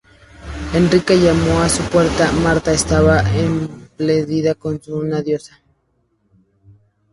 [0.73, 5.61] Enrique llamo a su puerta Marta estaba esplendida como una diosa